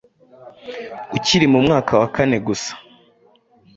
[1.15, 2.71] Ukiri mu mwaka wa kane gusa!